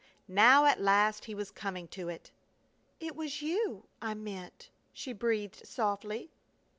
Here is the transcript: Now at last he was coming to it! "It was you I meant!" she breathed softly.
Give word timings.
Now 0.27 0.65
at 0.65 0.81
last 0.81 1.25
he 1.25 1.35
was 1.35 1.51
coming 1.51 1.87
to 1.89 2.09
it! 2.09 2.31
"It 2.99 3.15
was 3.15 3.43
you 3.43 3.85
I 4.01 4.15
meant!" 4.15 4.71
she 4.91 5.13
breathed 5.13 5.67
softly. 5.67 6.31